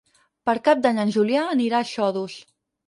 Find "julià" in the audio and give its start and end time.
1.19-1.47